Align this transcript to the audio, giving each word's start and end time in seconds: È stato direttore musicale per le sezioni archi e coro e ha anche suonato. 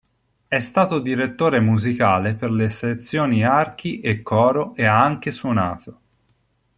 È 0.47 0.57
stato 0.57 0.97
direttore 0.97 1.59
musicale 1.59 2.33
per 2.33 2.49
le 2.49 2.69
sezioni 2.69 3.43
archi 3.45 3.99
e 3.99 4.23
coro 4.23 4.73
e 4.73 4.83
ha 4.85 4.99
anche 4.99 5.29
suonato. 5.29 5.99